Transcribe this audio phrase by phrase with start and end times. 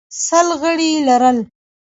[0.25, 1.37] سل غړي یې لرل